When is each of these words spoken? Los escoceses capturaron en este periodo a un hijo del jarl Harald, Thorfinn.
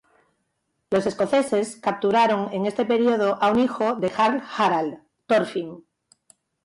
Los 0.89 1.05
escoceses 1.05 1.75
capturaron 1.75 2.51
en 2.53 2.65
este 2.65 2.85
periodo 2.85 3.37
a 3.39 3.51
un 3.51 3.59
hijo 3.59 3.93
del 3.97 4.09
jarl 4.09 4.41
Harald, 4.57 4.97
Thorfinn. 5.27 5.85